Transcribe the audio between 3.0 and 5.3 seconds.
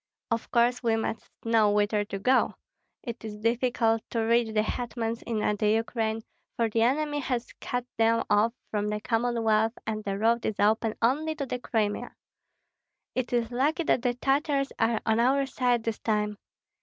It is difficult to reach the hetmans